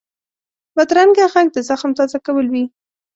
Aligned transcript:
بدرنګه 0.75 1.25
غږ 1.33 1.47
د 1.55 1.57
زخم 1.69 1.91
تازه 1.97 2.17
کول 2.25 2.45
وي 2.53 2.65